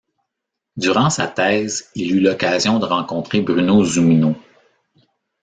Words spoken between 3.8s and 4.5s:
Zumino.